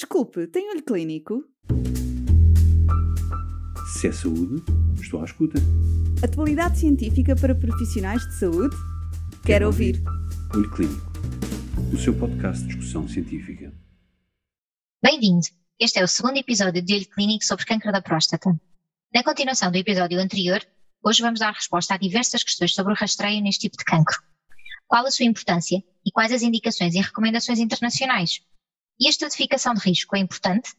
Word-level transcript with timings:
Desculpe, 0.00 0.46
tem 0.46 0.70
olho 0.70 0.82
clínico? 0.82 1.44
Se 3.92 4.08
é 4.08 4.12
saúde, 4.12 4.62
estou 4.98 5.20
à 5.20 5.26
escuta. 5.26 5.58
Atualidade 6.24 6.78
científica 6.78 7.36
para 7.36 7.54
profissionais 7.54 8.26
de 8.26 8.38
saúde? 8.38 8.74
Quero, 8.74 9.42
Quero 9.44 9.66
ouvir. 9.66 9.96
ouvir. 9.96 10.56
Olho 10.56 10.70
Clínico, 10.70 11.12
o 11.92 11.98
seu 11.98 12.18
podcast 12.18 12.62
de 12.62 12.68
discussão 12.68 13.06
científica. 13.06 13.74
Bem-vindo! 15.02 15.46
Este 15.78 15.98
é 15.98 16.02
o 16.04 16.08
segundo 16.08 16.38
episódio 16.38 16.80
de 16.80 16.94
Olho 16.94 17.10
Clínico 17.10 17.44
sobre 17.44 17.66
câncer 17.66 17.92
da 17.92 18.00
próstata. 18.00 18.58
Na 19.14 19.22
continuação 19.22 19.70
do 19.70 19.76
episódio 19.76 20.18
anterior, 20.18 20.66
hoje 21.04 21.20
vamos 21.20 21.40
dar 21.40 21.52
resposta 21.52 21.92
a 21.92 21.98
diversas 21.98 22.42
questões 22.42 22.74
sobre 22.74 22.94
o 22.94 22.96
rastreio 22.96 23.42
neste 23.42 23.68
tipo 23.68 23.76
de 23.76 23.84
cancro. 23.84 24.16
Qual 24.88 25.04
a 25.04 25.10
sua 25.10 25.26
importância 25.26 25.84
e 26.06 26.10
quais 26.10 26.32
as 26.32 26.40
indicações 26.40 26.94
e 26.94 27.00
recomendações 27.00 27.58
internacionais? 27.58 28.40
E 29.00 29.06
a 29.06 29.10
estratificação 29.10 29.72
de 29.72 29.80
risco 29.80 30.14
é 30.14 30.18
importante? 30.18 30.74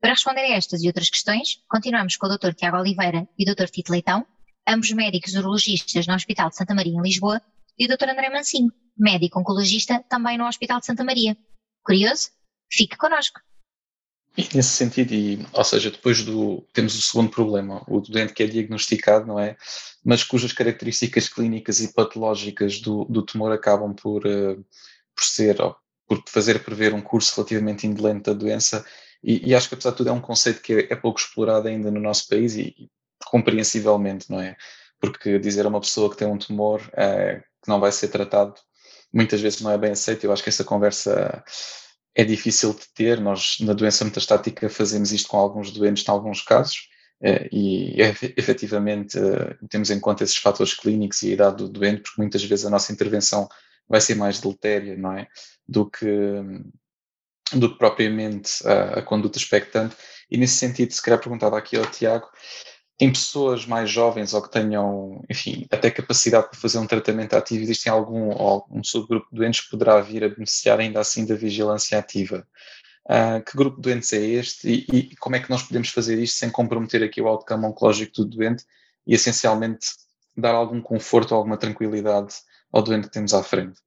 Para 0.00 0.12
responder 0.12 0.42
a 0.42 0.56
estas 0.56 0.80
e 0.84 0.86
outras 0.86 1.10
questões, 1.10 1.60
continuamos 1.68 2.16
com 2.16 2.28
o 2.28 2.38
Dr. 2.38 2.54
Tiago 2.54 2.76
Oliveira 2.76 3.28
e 3.36 3.42
o 3.42 3.52
Dr. 3.52 3.66
Tito 3.66 3.90
Leitão, 3.90 4.24
ambos 4.64 4.92
médicos 4.92 5.34
urologistas 5.34 6.06
no 6.06 6.14
Hospital 6.14 6.50
de 6.50 6.56
Santa 6.56 6.72
Maria 6.72 6.92
em 6.92 7.02
Lisboa, 7.02 7.42
e 7.76 7.84
o 7.84 7.88
Dr. 7.88 8.10
André 8.10 8.30
Mancinho, 8.30 8.72
médico 8.96 9.40
oncologista 9.40 10.04
também 10.08 10.38
no 10.38 10.46
Hospital 10.46 10.78
de 10.78 10.86
Santa 10.86 11.02
Maria. 11.02 11.36
Curioso? 11.84 12.30
Fique 12.70 12.96
connosco. 12.96 13.40
Nesse 14.54 14.68
sentido, 14.68 15.12
e, 15.12 15.44
ou 15.52 15.64
seja, 15.64 15.90
depois 15.90 16.22
do. 16.22 16.64
temos 16.72 16.96
o 16.96 17.02
segundo 17.02 17.28
problema, 17.28 17.82
o 17.88 18.00
doente 18.00 18.34
que 18.34 18.44
é 18.44 18.46
diagnosticado, 18.46 19.26
não 19.26 19.40
é? 19.40 19.56
Mas 20.04 20.22
cujas 20.22 20.52
características 20.52 21.28
clínicas 21.28 21.80
e 21.80 21.92
patológicas 21.92 22.80
do, 22.80 23.04
do 23.06 23.22
tumor 23.22 23.50
acabam 23.50 23.92
por, 23.94 24.24
uh, 24.24 24.64
por 25.16 25.24
ser, 25.24 25.60
ou 25.60 25.76
por 26.08 26.22
fazer 26.26 26.64
prever 26.64 26.94
um 26.94 27.02
curso 27.02 27.36
relativamente 27.36 27.86
indolente 27.86 28.24
da 28.24 28.32
doença. 28.32 28.84
E, 29.22 29.50
e, 29.50 29.54
acho 29.54 29.68
que, 29.68 29.74
apesar 29.74 29.90
de 29.90 29.96
tudo, 29.98 30.10
é 30.10 30.12
um 30.12 30.20
conceito 30.20 30.62
que 30.62 30.72
é, 30.72 30.92
é 30.92 30.96
pouco 30.96 31.20
explorado 31.20 31.68
ainda 31.68 31.90
no 31.90 32.00
nosso 32.00 32.26
país 32.28 32.56
e, 32.56 32.74
e, 32.78 32.90
compreensivelmente, 33.26 34.30
não 34.30 34.40
é? 34.40 34.56
Porque 35.00 35.38
dizer 35.38 35.66
a 35.66 35.68
uma 35.68 35.80
pessoa 35.80 36.10
que 36.10 36.16
tem 36.16 36.26
um 36.26 36.38
tumor 36.38 36.80
uh, 36.80 37.40
que 37.62 37.68
não 37.68 37.78
vai 37.78 37.92
ser 37.92 38.08
tratado 38.08 38.54
muitas 39.12 39.40
vezes 39.40 39.60
não 39.60 39.70
é 39.70 39.78
bem 39.78 39.92
aceito. 39.92 40.24
Eu 40.24 40.32
acho 40.32 40.42
que 40.42 40.48
essa 40.48 40.64
conversa 40.64 41.42
é 42.14 42.24
difícil 42.24 42.72
de 42.74 42.86
ter. 42.94 43.20
Nós, 43.20 43.58
na 43.60 43.72
doença 43.72 44.04
metastática, 44.04 44.68
fazemos 44.68 45.12
isto 45.12 45.28
com 45.28 45.38
alguns 45.38 45.70
doentes, 45.70 46.06
em 46.06 46.10
alguns 46.10 46.42
casos, 46.42 46.88
eh, 47.22 47.48
e 47.52 47.96
efetivamente 48.36 49.18
eh, 49.18 49.56
temos 49.68 49.90
em 49.90 50.00
conta 50.00 50.24
esses 50.24 50.36
fatores 50.36 50.74
clínicos 50.74 51.22
e 51.22 51.30
a 51.30 51.34
idade 51.34 51.56
do 51.58 51.68
doente, 51.68 52.02
porque 52.02 52.20
muitas 52.20 52.44
vezes 52.44 52.66
a 52.66 52.70
nossa 52.70 52.92
intervenção 52.92 53.48
vai 53.88 54.00
ser 54.00 54.14
mais 54.14 54.40
deletéria, 54.40 54.96
não 54.96 55.12
é? 55.12 55.26
Do 55.68 55.90
que, 55.90 56.06
do 57.52 57.70
que 57.70 57.78
propriamente 57.78 58.66
a, 58.66 59.00
a 59.00 59.02
conduta 59.02 59.38
expectante. 59.38 59.94
E 60.30 60.38
nesse 60.38 60.54
sentido, 60.54 60.92
se 60.92 61.02
calhar 61.02 61.20
perguntava 61.20 61.58
aqui 61.58 61.76
ao 61.76 61.84
Tiago, 61.84 62.28
em 63.00 63.12
pessoas 63.12 63.64
mais 63.64 63.88
jovens 63.88 64.34
ou 64.34 64.42
que 64.42 64.50
tenham, 64.50 65.24
enfim, 65.30 65.66
até 65.70 65.90
capacidade 65.90 66.50
para 66.50 66.58
fazer 66.58 66.78
um 66.78 66.86
tratamento 66.86 67.34
ativo, 67.34 67.62
existe 67.62 67.88
algum 67.88 68.32
algum 68.32 68.82
subgrupo 68.82 69.28
de 69.30 69.36
doentes 69.36 69.60
que 69.60 69.70
poderá 69.70 70.00
vir 70.00 70.24
a 70.24 70.28
beneficiar 70.28 70.80
ainda 70.80 71.00
assim 71.00 71.24
da 71.24 71.36
vigilância 71.36 71.98
ativa? 71.98 72.46
Uh, 73.06 73.42
que 73.42 73.56
grupo 73.56 73.76
de 73.76 73.82
doentes 73.82 74.12
é 74.12 74.18
este 74.18 74.68
e, 74.68 74.86
e, 74.92 75.16
como 75.16 75.34
é 75.36 75.40
que 75.40 75.48
nós 75.48 75.62
podemos 75.62 75.88
fazer 75.88 76.18
isto 76.18 76.38
sem 76.38 76.50
comprometer 76.50 77.02
aqui 77.02 77.22
o 77.22 77.28
outcome 77.28 77.64
oncológico 77.64 78.12
do 78.16 78.24
doente 78.26 78.64
e 79.06 79.14
essencialmente 79.14 79.86
dar 80.36 80.54
algum 80.54 80.82
conforto, 80.82 81.34
alguma 81.34 81.56
tranquilidade 81.56 82.34
ao 82.70 82.82
doente 82.82 83.06
que 83.06 83.12
temos 83.12 83.32
à 83.32 83.42
frente? 83.42 83.80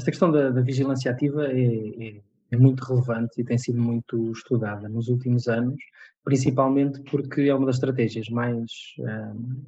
Esta 0.00 0.10
questão 0.10 0.32
da, 0.32 0.50
da 0.50 0.62
vigilância 0.62 1.10
ativa 1.10 1.46
é, 1.46 1.60
é, 1.60 2.20
é 2.52 2.56
muito 2.56 2.82
relevante 2.84 3.40
e 3.40 3.44
tem 3.44 3.58
sido 3.58 3.80
muito 3.80 4.32
estudada 4.32 4.88
nos 4.88 5.08
últimos 5.08 5.46
anos 5.46 5.78
principalmente 6.24 7.00
porque 7.10 7.42
é 7.42 7.54
uma 7.54 7.66
das 7.66 7.76
estratégias 7.76 8.28
mais, 8.28 8.70
um, 8.98 9.64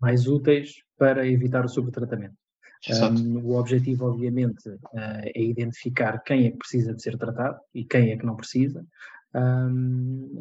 mais 0.00 0.26
úteis 0.26 0.82
para 0.96 1.26
evitar 1.26 1.64
o 1.64 1.68
sobretratamento. 1.68 2.36
Um, 2.88 3.38
o 3.38 3.58
objetivo, 3.58 4.06
obviamente, 4.06 4.68
uh, 4.68 4.78
é 5.34 5.42
identificar 5.42 6.18
quem 6.22 6.46
é 6.46 6.50
que 6.50 6.58
precisa 6.58 6.94
de 6.94 7.02
ser 7.02 7.18
tratado 7.18 7.58
e 7.74 7.84
quem 7.84 8.12
é 8.12 8.16
que 8.16 8.24
não 8.24 8.36
precisa. 8.36 8.86
Um, 9.34 10.40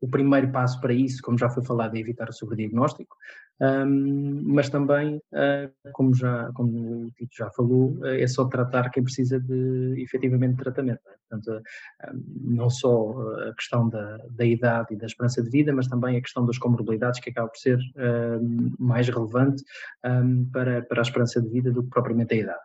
o 0.00 0.08
primeiro 0.08 0.52
passo 0.52 0.80
para 0.80 0.92
isso, 0.92 1.20
como 1.22 1.38
já 1.38 1.48
foi 1.48 1.64
falado, 1.64 1.96
é 1.96 1.98
evitar 1.98 2.28
o 2.28 2.32
sobrediagnóstico, 2.32 3.16
um, 3.60 4.42
mas 4.46 4.68
também, 4.68 5.16
uh, 5.16 5.92
como, 5.92 6.12
já, 6.14 6.50
como 6.54 7.06
o 7.06 7.10
Tito 7.12 7.36
já 7.36 7.48
falou, 7.50 7.92
uh, 8.00 8.06
é 8.06 8.26
só 8.26 8.46
tratar 8.46 8.90
quem 8.90 9.04
precisa 9.04 9.38
de 9.38 9.94
efetivamente 10.02 10.56
tratamento. 10.56 11.00
Né? 11.06 11.14
Portanto, 11.28 11.62
uh, 11.62 12.22
não 12.40 12.68
só 12.68 13.12
a 13.48 13.54
questão 13.54 13.88
da, 13.88 14.18
da, 14.30 14.44
idade 14.44 14.94
e 14.94 14.96
da 14.96 15.06
esperança 15.06 15.42
de 15.42 15.50
vida, 15.50 15.72
mas 15.72 15.86
também 15.86 16.16
a 16.16 16.20
questão 16.20 16.44
das 16.44 16.58
comorbilidades, 16.58 17.20
que 17.20 17.30
acaba 17.30 17.48
por 17.48 17.58
ser 17.58 17.78
mais 18.78 19.08
relevante 19.08 19.62
um, 20.04 20.48
para, 20.50 20.82
para 20.82 21.00
a 21.00 21.02
esperança 21.02 21.40
de 21.40 21.48
vida 21.48 21.70
do 21.70 21.82
que 21.82 21.90
propriamente 21.90 22.34
a 22.34 22.38
idade. 22.38 22.60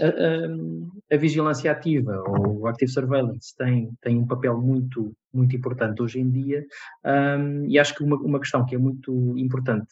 A, 0.00 1.14
a 1.14 1.18
vigilância 1.18 1.70
ativa, 1.70 2.22
ou 2.26 2.66
active 2.66 2.90
surveillance, 2.90 3.54
tem, 3.56 3.90
tem 4.00 4.18
um 4.18 4.26
papel 4.26 4.58
muito, 4.60 5.12
muito 5.32 5.54
importante 5.54 6.02
hoje 6.02 6.20
em 6.20 6.30
dia, 6.30 6.64
um, 7.04 7.66
e 7.66 7.78
acho 7.78 7.94
que 7.94 8.02
uma, 8.02 8.16
uma 8.16 8.38
questão 8.38 8.64
que 8.64 8.74
é 8.74 8.78
muito 8.78 9.36
importante 9.38 9.86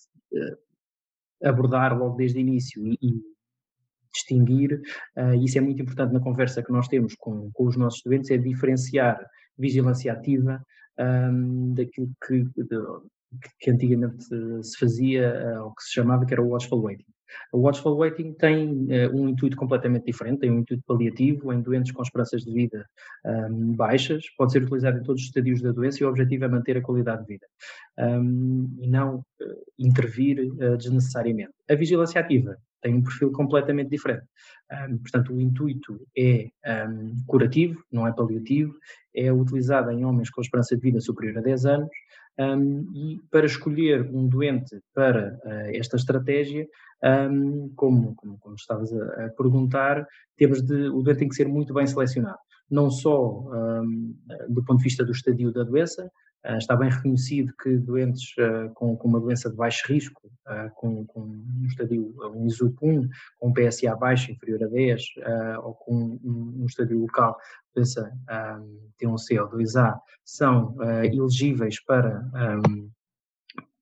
abordar 1.43 1.97
logo 1.97 2.17
desde 2.17 2.39
o 2.39 2.41
início 2.41 2.87
e, 2.87 2.99
e 3.03 3.21
distinguir, 4.13 4.81
uh, 5.17 5.35
isso 5.35 5.59
é 5.59 5.61
muito 5.61 5.83
importante 5.83 6.13
na 6.13 6.21
conversa 6.21 6.63
que 6.63 6.73
nós 6.73 6.89
temos 6.89 7.15
com, 7.15 7.51
com 7.53 7.67
os 7.67 7.77
nossos 7.77 8.03
doentes, 8.03 8.31
é 8.31 8.37
diferenciar 8.37 9.19
vigilância 9.57 10.13
ativa 10.13 10.65
um, 10.99 11.75
daquilo 11.75 12.11
que, 12.27 12.45
de, 12.45 12.79
que 13.61 13.71
antigamente 13.71 14.25
se 14.63 14.79
fazia, 14.79 15.59
uh, 15.59 15.65
ou 15.65 15.75
que 15.75 15.83
se 15.83 15.93
chamava, 15.93 16.27
que 16.27 16.33
era 16.33 16.43
o 16.43 16.49
watchful 16.49 16.83
waiting. 16.83 17.05
O 17.53 17.59
watchful 17.61 17.97
waiting 17.97 18.33
tem 18.33 18.87
uh, 18.87 19.15
um 19.15 19.29
intuito 19.29 19.57
completamente 19.57 20.05
diferente, 20.05 20.41
tem 20.41 20.51
um 20.51 20.61
intuito 20.61 20.83
paliativo 20.87 21.53
em 21.53 21.61
doentes 21.61 21.93
com 21.93 22.03
esperanças 22.03 22.43
de 22.45 22.53
vida 22.53 22.89
um, 23.25 23.73
baixas, 23.75 24.25
pode 24.37 24.53
ser 24.53 24.63
utilizado 24.63 24.99
em 24.99 25.03
todos 25.03 25.23
os 25.23 25.29
estadios 25.29 25.61
da 25.61 25.73
doença 25.73 26.03
e 26.03 26.07
o 26.07 26.09
objetivo 26.09 26.45
é 26.45 26.49
manter 26.49 26.77
a 26.77 26.83
qualidade 26.83 27.23
de 27.23 27.29
vida 27.29 27.47
um, 27.99 28.77
e 28.81 28.89
não 28.89 29.17
uh, 29.17 29.25
intervir 29.79 30.41
uh, 30.41 30.77
desnecessariamente. 30.77 31.53
A 31.69 31.75
vigilância 31.75 32.21
ativa 32.21 32.57
tem 32.81 32.95
um 32.95 33.03
perfil 33.03 33.33
completamente 33.33 33.91
diferente. 33.91 34.25
Um, 34.71 34.99
portanto, 34.99 35.35
o 35.35 35.41
intuito 35.41 36.01
é 36.17 36.49
curativo, 37.27 37.83
não 37.91 38.07
é 38.07 38.13
paliativo, 38.13 38.75
é 39.15 39.33
utilizado 39.33 39.91
em 39.91 40.05
homens 40.05 40.31
com 40.31 40.41
esperança 40.41 40.77
de 40.77 40.83
vida 40.83 41.01
superior 41.01 41.39
a 41.39 41.41
10 41.41 41.67
anos 41.67 41.91
um, 42.39 42.91
e 42.95 43.21
para 43.31 43.47
escolher 43.47 44.03
um 44.13 44.29
doente 44.29 44.81
para 44.95 45.39
uh, 45.45 45.77
esta 45.77 45.97
estratégia, 45.97 46.67
um, 47.03 47.73
como, 47.75 48.15
como, 48.15 48.39
como, 48.39 48.55
estavas 48.55 48.93
a, 48.93 49.27
a, 49.27 49.29
perguntar, 49.31 50.07
temos 50.37 50.63
de, 50.63 50.89
o 50.89 51.03
doente 51.03 51.19
tem 51.19 51.29
que 51.29 51.35
ser 51.35 51.49
muito 51.49 51.75
bem 51.75 51.87
selecionado, 51.87 52.39
não 52.71 52.91
só 52.91 53.41
um, 53.41 54.15
do 54.49 54.65
ponto 54.65 54.79
de 54.79 54.85
vista 54.85 55.05
do 55.05 55.13
estadio 55.13 55.53
da 55.53 55.65
doença, 55.65 56.11
está 56.57 56.77
bem 56.77 56.89
reconhecido 56.89 57.53
que 57.63 57.77
doentes 57.77 58.33
uh, 58.39 58.73
com, 58.75 58.95
uma 58.95 59.21
doença 59.21 59.51
de 59.51 59.57
baixo 59.57 59.85
risco, 59.87 60.31
uh, 60.47 60.71
com, 60.77 61.07
um 61.17 61.67
estadio, 61.67 62.15
um 62.35 62.47
ISUP1, 62.47 63.09
com 63.39 63.49
um 63.49 63.53
PSA 63.53 63.95
baixo, 63.97 64.31
inferior 64.31 64.63
a 64.65 64.69
10, 64.69 65.03
ou 65.63 65.75
com 65.75 66.19
um, 66.25 66.65
estadio 66.67 67.01
local, 67.01 67.37
doença 67.75 68.13
um, 68.61 68.91
T1C 69.01 69.41
ou 69.41 69.49
2A, 69.51 69.99
são 70.25 70.77
elegíveis 71.05 71.83
para 71.85 72.23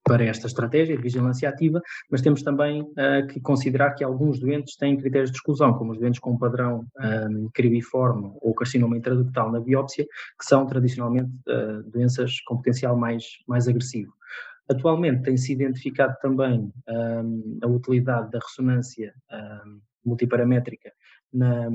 para 0.07 0.23
esta 0.23 0.47
estratégia 0.47 0.95
de 0.95 1.01
vigilância 1.01 1.49
ativa, 1.49 1.81
mas 2.09 2.21
temos 2.21 2.41
também 2.41 2.81
uh, 2.81 3.27
que 3.27 3.39
considerar 3.41 3.93
que 3.93 4.03
alguns 4.03 4.39
doentes 4.39 4.75
têm 4.75 4.97
critérios 4.97 5.31
de 5.31 5.37
exclusão, 5.37 5.73
como 5.73 5.91
os 5.91 5.99
doentes 5.99 6.19
com 6.19 6.37
padrão 6.37 6.85
um, 7.29 7.49
cribiforme 7.53 8.31
ou 8.41 8.53
carcinoma 8.53 8.97
intraductal 8.97 9.51
na 9.51 9.59
biópsia, 9.59 10.05
que 10.05 10.45
são 10.45 10.65
tradicionalmente 10.65 11.29
uh, 11.47 11.83
doenças 11.91 12.39
com 12.41 12.55
potencial 12.55 12.95
mais, 12.95 13.23
mais 13.47 13.67
agressivo. 13.67 14.13
Atualmente 14.69 15.23
tem-se 15.23 15.53
identificado 15.53 16.15
também 16.21 16.71
um, 16.89 17.59
a 17.61 17.67
utilidade 17.67 18.31
da 18.31 18.39
ressonância 18.39 19.13
um, 19.31 19.79
multiparamétrica 20.05 20.91
na, 21.33 21.69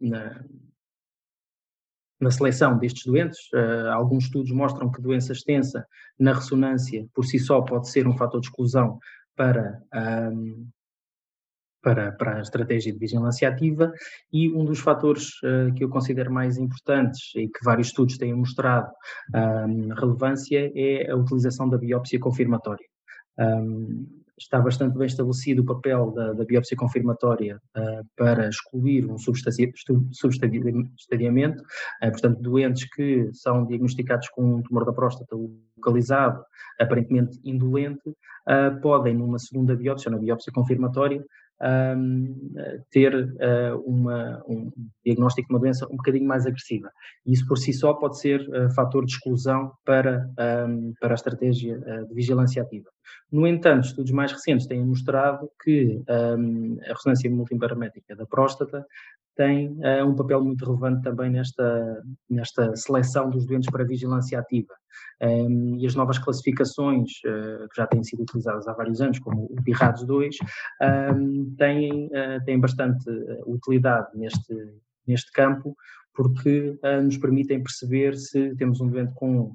na 0.00 0.44
na 2.20 2.30
seleção 2.30 2.78
destes 2.78 3.04
doentes. 3.04 3.38
Uh, 3.52 3.90
alguns 3.92 4.24
estudos 4.24 4.50
mostram 4.50 4.90
que 4.90 5.02
doença 5.02 5.32
extensa 5.32 5.86
na 6.18 6.32
ressonância 6.32 7.06
por 7.14 7.24
si 7.24 7.38
só 7.38 7.60
pode 7.60 7.90
ser 7.90 8.06
um 8.06 8.16
fator 8.16 8.40
de 8.40 8.46
exclusão 8.48 8.98
para, 9.36 9.80
um, 10.32 10.68
para, 11.82 12.12
para 12.12 12.38
a 12.38 12.40
estratégia 12.40 12.92
de 12.92 12.98
vigilância 12.98 13.48
ativa 13.48 13.92
e 14.32 14.50
um 14.50 14.64
dos 14.64 14.80
fatores 14.80 15.30
uh, 15.42 15.72
que 15.74 15.84
eu 15.84 15.88
considero 15.88 16.32
mais 16.32 16.56
importantes 16.56 17.34
e 17.34 17.48
que 17.48 17.64
vários 17.64 17.88
estudos 17.88 18.16
têm 18.16 18.34
mostrado 18.34 18.90
um, 19.34 19.94
relevância 19.94 20.72
é 20.74 21.10
a 21.10 21.16
utilização 21.16 21.68
da 21.68 21.78
biópsia 21.78 22.18
confirmatória. 22.18 22.86
Um, 23.38 24.24
está 24.38 24.60
bastante 24.60 24.96
bem 24.96 25.06
estabelecido 25.06 25.62
o 25.62 25.64
papel 25.64 26.12
da, 26.12 26.32
da 26.32 26.44
biópsia 26.44 26.76
confirmatória 26.76 27.60
uh, 27.76 28.06
para 28.16 28.48
excluir 28.48 29.06
um 29.06 29.16
subestadiamento, 29.18 31.62
uh, 31.62 32.10
portanto, 32.10 32.42
doentes 32.42 32.88
que 32.90 33.30
são 33.32 33.66
diagnosticados 33.66 34.28
com 34.28 34.56
um 34.56 34.62
tumor 34.62 34.84
da 34.84 34.92
próstata 34.92 35.34
localizado, 35.76 36.44
aparentemente 36.78 37.40
indolente, 37.44 38.08
uh, 38.08 38.80
podem, 38.82 39.14
numa 39.14 39.38
segunda 39.38 39.74
biópsia, 39.74 40.10
ou 40.10 40.16
na 40.16 40.20
biópsia 40.20 40.52
confirmatória, 40.52 41.24
um, 41.62 42.34
ter 42.90 43.14
uh, 43.14 43.78
uma, 43.86 44.42
um 44.46 44.70
diagnóstico 45.04 45.48
de 45.48 45.54
uma 45.54 45.60
doença 45.60 45.86
um 45.86 45.96
bocadinho 45.96 46.26
mais 46.26 46.46
agressiva. 46.46 46.90
E 47.24 47.32
isso 47.32 47.46
por 47.46 47.58
si 47.58 47.72
só 47.72 47.94
pode 47.94 48.18
ser 48.18 48.40
uh, 48.48 48.70
fator 48.74 49.04
de 49.04 49.12
exclusão 49.12 49.72
para, 49.84 50.28
um, 50.68 50.92
para 51.00 51.14
a 51.14 51.14
estratégia 51.14 51.78
uh, 51.78 52.06
de 52.08 52.14
vigilância 52.14 52.62
ativa. 52.62 52.90
No 53.30 53.46
entanto, 53.46 53.86
estudos 53.86 54.12
mais 54.12 54.32
recentes 54.32 54.66
têm 54.66 54.84
mostrado 54.84 55.48
que 55.62 56.02
a 56.08 56.92
ressonância 56.92 57.30
multiparamétrica 57.30 58.14
da 58.16 58.26
próstata 58.26 58.84
tem 59.36 59.68
uh, 59.68 60.06
um 60.06 60.14
papel 60.16 60.42
muito 60.42 60.64
relevante 60.64 61.02
também 61.02 61.30
nesta, 61.30 62.02
nesta 62.28 62.74
seleção 62.74 63.28
dos 63.30 63.46
doentes 63.46 63.70
para 63.70 63.84
vigilância 63.84 64.38
ativa. 64.38 64.74
Um, 65.22 65.76
e 65.78 65.86
as 65.86 65.94
novas 65.94 66.18
classificações, 66.18 67.10
uh, 67.26 67.68
que 67.68 67.76
já 67.76 67.86
têm 67.86 68.02
sido 68.02 68.22
utilizadas 68.22 68.66
há 68.66 68.72
vários 68.72 69.00
anos, 69.00 69.18
como 69.18 69.44
o 69.44 69.62
PIRADS 69.62 70.06
2, 70.06 70.36
um, 71.14 71.54
têm, 71.56 72.06
uh, 72.06 72.44
têm 72.44 72.58
bastante 72.58 73.04
utilidade 73.46 74.08
neste, 74.14 74.54
neste 75.06 75.30
campo, 75.32 75.76
porque 76.14 76.78
nos 77.04 77.18
permitem 77.18 77.62
perceber 77.62 78.16
se 78.16 78.56
temos 78.56 78.80
um 78.80 78.88
doente 78.88 79.12
com 79.12 79.54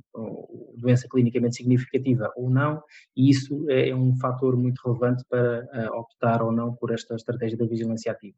doença 0.78 1.08
clinicamente 1.10 1.56
significativa 1.56 2.32
ou 2.36 2.52
não, 2.52 2.84
e 3.18 3.32
isso 3.32 3.66
é, 3.68 3.90
é 3.90 3.96
um 3.96 4.16
fator 4.18 4.56
muito 4.56 4.80
relevante 4.86 5.24
para 5.28 5.90
optar 5.98 6.44
ou 6.44 6.52
não 6.52 6.76
por 6.76 6.92
esta 6.92 7.16
estratégia 7.16 7.58
da 7.58 7.66
vigilância 7.66 8.12
ativa. 8.12 8.38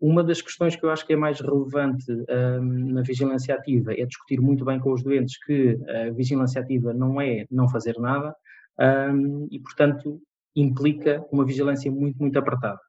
Uma 0.00 0.22
das 0.22 0.40
questões 0.40 0.76
que 0.76 0.84
eu 0.84 0.90
acho 0.90 1.04
que 1.04 1.12
é 1.12 1.16
mais 1.16 1.40
relevante 1.40 2.06
um, 2.12 2.92
na 2.92 3.02
vigilância 3.02 3.54
ativa 3.54 3.92
é 3.92 4.06
discutir 4.06 4.40
muito 4.40 4.64
bem 4.64 4.78
com 4.78 4.92
os 4.92 5.02
doentes 5.02 5.36
que 5.44 5.76
a 5.88 6.10
vigilância 6.10 6.60
ativa 6.60 6.92
não 6.94 7.20
é 7.20 7.46
não 7.50 7.68
fazer 7.68 7.98
nada 7.98 8.34
um, 8.78 9.48
e, 9.50 9.58
portanto, 9.58 10.20
implica 10.54 11.24
uma 11.32 11.44
vigilância 11.44 11.90
muito, 11.90 12.18
muito 12.18 12.38
apertada. 12.38 12.80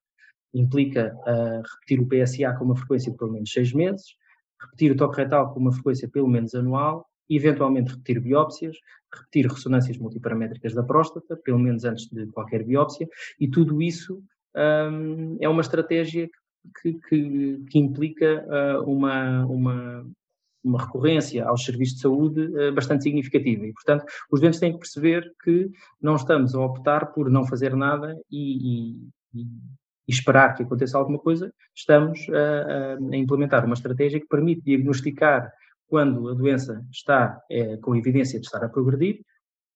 Implica 0.54 1.16
uh, 1.16 1.64
repetir 1.74 2.00
o 2.00 2.08
PSA 2.08 2.54
com 2.58 2.66
uma 2.66 2.76
frequência 2.76 3.12
de 3.12 3.18
pelo 3.18 3.32
menos 3.32 3.52
seis 3.52 3.74
meses, 3.74 4.16
repetir 4.62 4.92
o 4.92 4.96
toque 4.96 5.18
retal 5.18 5.54
com 5.54 5.60
uma 5.60 5.72
frequência 5.72 6.08
pelo 6.08 6.28
menos 6.28 6.54
anual, 6.54 7.08
eventualmente 7.30 7.92
repetir 7.92 8.20
biópsias, 8.20 8.76
repetir 9.14 9.48
ressonâncias 9.48 9.98
multiparamétricas 9.98 10.74
da 10.74 10.84
próstata, 10.84 11.38
pelo 11.38 11.60
menos 11.60 11.86
antes 11.86 12.08
de 12.08 12.28
qualquer 12.28 12.64
biópsia, 12.64 13.08
e 13.40 13.48
tudo 13.48 13.82
isso 13.82 14.22
um, 14.56 15.38
é 15.40 15.48
uma 15.48 15.62
estratégia 15.62 16.30
que, 16.82 17.64
que 17.70 17.80
implica 17.80 18.46
uh, 18.46 18.84
uma, 18.90 19.46
uma, 19.46 20.06
uma 20.64 20.86
recorrência 20.86 21.46
aos 21.46 21.64
serviços 21.64 21.96
de 21.96 22.02
saúde 22.02 22.42
uh, 22.42 22.74
bastante 22.74 23.04
significativa. 23.04 23.66
E, 23.66 23.74
portanto, 23.74 24.06
os 24.32 24.40
doentes 24.40 24.60
têm 24.60 24.74
que 24.74 24.80
perceber 24.80 25.32
que 25.44 25.70
não 26.02 26.16
estamos 26.16 26.54
a 26.56 26.60
optar 26.60 27.08
por 27.08 27.30
não 27.30 27.46
fazer 27.46 27.76
nada 27.76 28.16
e, 28.32 28.92
e, 28.92 29.10
e 29.36 29.48
esperar 30.08 30.56
que 30.56 30.64
aconteça 30.64 30.98
alguma 30.98 31.20
coisa, 31.20 31.54
estamos 31.76 32.20
a, 32.30 32.96
a, 32.96 33.18
implementar 33.18 33.66
uma 33.66 33.76
estratégia 33.76 34.20
que 34.20 34.28
permite 34.28 34.62
diagnosticar 34.64 35.52
quando 35.88 36.30
a 36.30 36.34
doença 36.34 36.86
está 36.92 37.40
é, 37.50 37.78
com 37.78 37.96
evidência 37.96 38.40
de 38.40 38.46
estar 38.46 38.64
a 38.64 38.70
progredir 38.70 39.22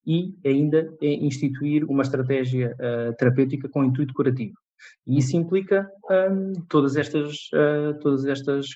e 0.05 0.35
ainda 0.45 0.93
é, 1.01 1.07
instituir 1.07 1.85
uma 1.85 2.03
estratégia 2.03 2.75
terapêutica 3.17 3.69
com 3.69 3.83
intuito 3.83 4.13
curativo. 4.13 4.53
E 5.05 5.17
isso 5.17 5.35
implica 5.35 5.89
um, 6.09 6.53
todas 6.69 6.95
estas, 6.95 7.49
uh, 7.53 7.97
todas 7.99 8.25
estas 8.25 8.67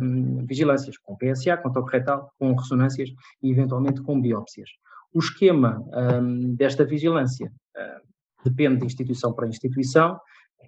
um, 0.00 0.44
vigilâncias, 0.46 0.96
com 0.98 1.16
PSA, 1.16 1.56
com 1.56 1.72
toque 1.72 1.96
retal, 1.96 2.30
com 2.38 2.54
ressonâncias 2.54 3.10
e 3.42 3.50
eventualmente 3.50 4.02
com 4.02 4.20
biópsias. 4.20 4.70
O 5.12 5.18
esquema 5.18 5.82
um, 6.20 6.54
desta 6.54 6.84
vigilância 6.84 7.46
uh, 7.76 8.44
depende 8.44 8.80
de 8.80 8.86
instituição 8.86 9.32
para 9.32 9.48
instituição. 9.48 10.18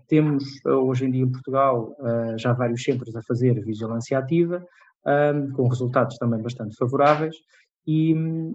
Temos 0.09 0.45
uh, 0.67 0.71
hoje 0.71 1.07
em 1.07 1.11
dia 1.11 1.23
em 1.23 1.31
Portugal 1.31 1.97
já 2.37 2.53
vários 2.53 2.83
centros 2.83 3.15
a 3.17 3.23
fazer 3.23 3.61
vigilância 3.65 4.19
ativa, 4.19 4.65
com 5.55 5.69
resultados 5.69 6.17
também 6.19 6.43
bastante 6.43 6.77
favoráveis, 6.77 7.37
e, 7.87 8.15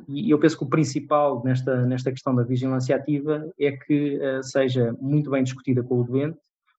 e, 0.10 0.30
eu 0.30 0.38
penso 0.38 0.58
que 0.58 0.64
o 0.64 0.70
principal 0.70 1.42
nesta, 1.44 1.86
nesta 1.86 2.12
questão 2.12 2.36
da 2.36 2.44
vigilância 2.44 2.96
ativa 2.96 3.50
é 3.58 3.72
que 3.72 4.18
uh, 4.18 4.44
seja 4.44 4.94
muito 5.00 5.32
bem 5.32 5.44
discutida 5.44 5.82
com 5.82 6.02
o 6.02 6.04
doente, 6.04 6.38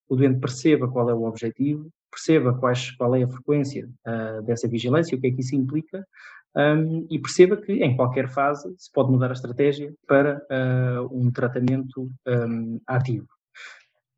o 0.08 0.16
doente 0.16 0.38
perceba 0.38 0.86
qual 0.86 1.08
é 1.08 1.14
o 1.14 1.24
objetivo, 1.24 1.88
perceba 2.10 2.52
quais, 2.52 2.90
qual 2.92 3.16
é 3.16 3.22
a 3.22 3.28
frequência 3.28 3.88
uh, 4.06 4.42
dessa 4.42 4.68
vigilância, 4.68 5.16
o 5.16 5.20
que 5.20 5.28
é 5.28 5.30
que 5.30 5.40
isso 5.40 5.56
implica, 5.56 6.06
um, 6.54 7.06
e 7.10 7.18
perceba 7.18 7.56
que 7.56 7.72
em 7.72 7.96
qualquer 7.96 8.28
fase 8.28 8.74
se 8.76 8.92
pode 8.92 9.10
mudar 9.10 9.30
a 9.30 9.32
estratégia 9.32 9.92
para 10.06 10.42
uh, 10.50 11.08
um 11.10 11.30
tratamento 11.30 12.10
um, 12.26 12.78
ativo. 12.86 13.26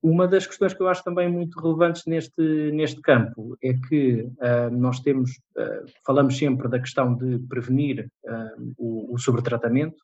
Uma 0.04 0.28
das 0.28 0.46
questões 0.46 0.74
que 0.74 0.82
eu 0.82 0.88
acho 0.88 1.02
também 1.02 1.32
muito 1.32 1.58
relevantes 1.58 2.02
neste, 2.04 2.70
neste 2.72 3.00
campo 3.00 3.56
é 3.62 3.72
que 3.72 4.20
uh, 4.20 4.70
nós 4.70 5.00
temos, 5.00 5.30
uh, 5.56 5.90
falamos 6.04 6.36
sempre 6.36 6.68
da 6.68 6.78
questão 6.78 7.14
de 7.14 7.38
prevenir 7.48 8.10
uh, 8.26 8.74
o, 8.76 9.14
o 9.14 9.18
sobretratamento, 9.18 9.96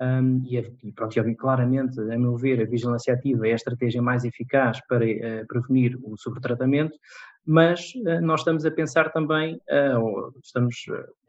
um, 0.00 0.42
e, 0.44 0.58
e, 0.82 0.92
pronto, 0.92 1.18
e 1.18 1.34
claramente, 1.36 2.00
a 2.00 2.18
meu 2.18 2.36
ver, 2.36 2.60
a 2.60 2.66
vigilância 2.66 3.14
ativa 3.14 3.46
é 3.46 3.52
a 3.52 3.56
estratégia 3.56 4.02
mais 4.02 4.24
eficaz 4.24 4.80
para 4.86 5.04
prevenir 5.48 5.98
o 6.02 6.16
sobretratamento, 6.16 6.98
mas 7.46 7.92
uh, 7.96 8.20
nós 8.22 8.40
estamos 8.40 8.64
a 8.64 8.70
pensar 8.70 9.12
também, 9.12 9.60
uh, 9.70 10.00
ou 10.00 10.32
estamos 10.42 10.74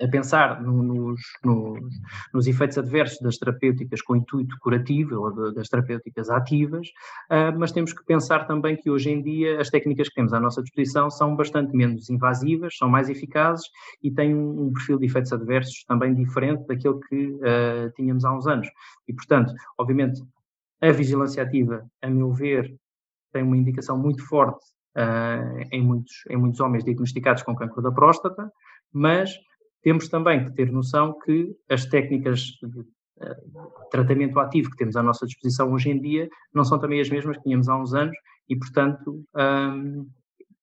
a 0.01 0.07
pensar 0.07 0.61
no, 0.61 0.81
nos, 0.81 1.21
nos, 2.33 2.47
efeitos 2.47 2.77
adversos 2.77 3.19
das 3.19 3.37
terapêuticas 3.37 4.01
com 4.01 4.15
intuito 4.15 4.55
curativo 4.59 5.21
ou 5.21 5.31
de, 5.31 5.55
das 5.55 5.67
terapêuticas 5.67 6.29
ativas, 6.29 6.87
uh, 7.29 7.57
mas 7.57 7.71
temos 7.71 7.91
que 7.91 8.03
pensar 8.05 8.47
também 8.47 8.77
que 8.77 8.89
hoje 8.89 9.09
em 9.09 9.21
dia 9.21 9.59
as 9.59 9.69
técnicas 9.69 10.07
que 10.07 10.15
temos 10.15 10.33
à 10.33 10.39
nossa 10.39 10.61
disposição 10.61 11.09
são 11.09 11.35
bastante 11.35 11.75
menos 11.75 12.09
invasivas, 12.09 12.77
são 12.77 12.87
mais 12.87 13.09
eficazes 13.09 13.65
e 14.01 14.09
têm 14.09 14.33
um, 14.33 14.67
um 14.67 14.73
perfil 14.73 14.97
de 14.97 15.05
efeitos 15.05 15.33
adversos 15.33 15.83
também 15.85 16.13
diferente 16.13 16.65
daquele 16.65 16.99
que 17.09 17.39
tínhamos 17.95 18.23
há 18.23 18.33
uns 18.33 18.47
anos. 18.47 18.54
E, 19.07 19.13
portanto, 19.13 19.53
obviamente, 19.77 20.21
a 20.81 20.91
vigilância 20.91 21.41
ativa, 21.41 21.85
a 22.01 22.09
meu 22.09 22.31
ver, 22.31 22.75
tem 23.31 23.43
uma 23.43 23.57
indicação 23.57 23.97
muito 23.97 24.25
forte 24.25 24.65
uh, 24.95 25.67
em, 25.71 25.81
muitos, 25.81 26.23
em 26.29 26.37
muitos 26.37 26.59
homens 26.59 26.83
diagnosticados 26.83 27.43
com 27.43 27.55
cancro 27.55 27.81
da 27.81 27.91
próstata, 27.91 28.51
mas 28.93 29.33
temos 29.81 30.07
também 30.07 30.45
que 30.45 30.53
ter 30.53 30.71
noção 30.71 31.17
que 31.19 31.55
as 31.69 31.85
técnicas 31.85 32.39
de 32.39 32.79
uh, 32.79 33.89
tratamento 33.91 34.39
ativo 34.39 34.69
que 34.69 34.77
temos 34.77 34.95
à 34.95 35.03
nossa 35.03 35.25
disposição 35.25 35.71
hoje 35.71 35.89
em 35.89 35.99
dia 35.99 36.29
não 36.53 36.63
são 36.63 36.79
também 36.79 37.01
as 37.01 37.09
mesmas 37.09 37.37
que 37.37 37.43
tínhamos 37.43 37.67
há 37.67 37.77
uns 37.77 37.93
anos 37.93 38.15
e, 38.47 38.55
portanto, 38.55 39.23
um, 39.35 40.07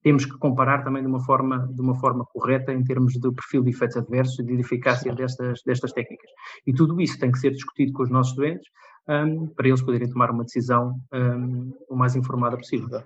temos 0.03 0.25
que 0.25 0.37
comparar 0.39 0.83
também 0.83 1.03
de 1.03 1.09
uma 1.09 1.21
forma, 1.21 1.69
de 1.73 1.81
uma 1.81 1.99
forma 1.99 2.25
correta 2.25 2.73
em 2.73 2.83
termos 2.83 3.19
do 3.19 3.33
perfil 3.33 3.63
de 3.63 3.71
efeitos 3.71 3.97
adversos 3.97 4.39
e 4.39 4.43
de 4.43 4.61
eficácia 4.61 5.15
destas, 5.15 5.61
destas 5.65 5.93
técnicas. 5.93 6.31
E 6.67 6.73
tudo 6.73 7.01
isso 7.01 7.19
tem 7.19 7.31
que 7.31 7.39
ser 7.39 7.51
discutido 7.51 7.93
com 7.93 8.03
os 8.03 8.11
nossos 8.11 8.35
doentes 8.35 8.67
um, 9.09 9.47
para 9.49 9.69
eles 9.69 9.83
poderem 9.83 10.09
tomar 10.09 10.31
uma 10.31 10.45
decisão 10.45 11.01
um, 11.13 11.73
o 11.89 11.97
mais 11.97 12.17
informada 12.17 12.57
possível. 12.57 13.03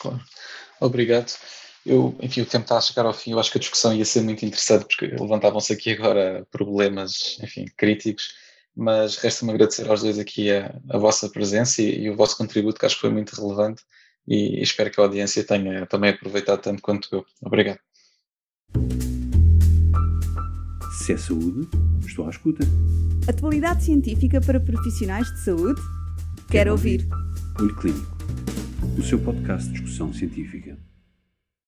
Claro. 0.00 0.20
Obrigado. 0.80 1.32
Eu, 1.84 2.14
enfim, 2.20 2.42
o 2.42 2.46
tempo 2.46 2.64
está 2.64 2.78
a 2.78 2.80
chegar 2.80 3.06
ao 3.06 3.14
fim. 3.14 3.32
Eu 3.32 3.40
acho 3.40 3.50
que 3.50 3.58
a 3.58 3.60
discussão 3.60 3.94
ia 3.94 4.04
ser 4.04 4.22
muito 4.22 4.44
interessante 4.44 4.84
porque 4.84 5.06
levantavam-se 5.06 5.72
aqui 5.72 5.92
agora 5.92 6.46
problemas, 6.50 7.38
enfim, 7.42 7.66
críticos. 7.76 8.34
Mas 8.76 9.16
resta-me 9.16 9.52
agradecer 9.52 9.88
aos 9.88 10.02
dois 10.02 10.18
aqui 10.18 10.50
a, 10.50 10.74
a 10.90 10.98
vossa 10.98 11.28
presença 11.28 11.82
e, 11.82 12.04
e, 12.04 12.10
o 12.10 12.16
vosso 12.16 12.36
contributo, 12.36 12.78
que 12.78 12.86
acho 12.86 12.94
que 12.94 13.00
foi 13.00 13.10
muito 13.10 13.34
relevante. 13.34 13.82
E 14.30 14.62
espero 14.62 14.90
que 14.90 15.00
a 15.00 15.04
audiência 15.04 15.42
tenha 15.42 15.84
também 15.86 16.10
aproveitado 16.10 16.62
tanto 16.62 16.80
quanto 16.80 17.08
eu. 17.12 17.26
Obrigado. 17.42 17.80
Se 21.02 21.14
é 21.14 21.16
saúde, 21.16 21.68
estou 22.06 22.26
à 22.26 22.30
escuta. 22.30 22.64
Atualidade 23.28 23.84
científica 23.84 24.40
para 24.40 24.60
profissionais 24.60 25.26
de 25.26 25.40
saúde? 25.40 25.80
Quero, 25.80 26.50
Quero 26.50 26.70
ouvir. 26.72 27.00
ouvir. 27.10 27.60
Olho 27.60 27.76
Clínico 27.76 28.20
o 28.98 29.02
seu 29.02 29.18
podcast 29.18 29.66
de 29.68 29.72
discussão 29.72 30.12
científica. 30.12 30.76